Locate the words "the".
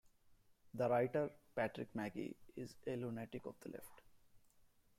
0.73-0.89, 3.59-3.69